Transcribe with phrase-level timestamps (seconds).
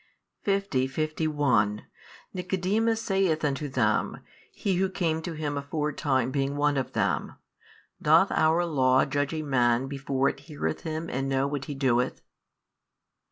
[0.41, 1.85] 50, 51
[2.33, 7.33] Nicodemus saith unto them, he who came to him aforetime 11, being one of them,
[8.01, 12.23] Doth our law judge a man before it heareth him and know what he doeth?